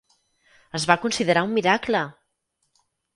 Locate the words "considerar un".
1.03-1.53